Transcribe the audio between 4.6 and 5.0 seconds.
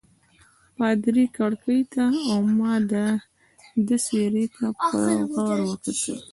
په